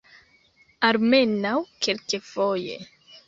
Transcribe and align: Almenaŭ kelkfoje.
Almenaŭ 0.89 1.53
kelkfoje. 1.87 2.79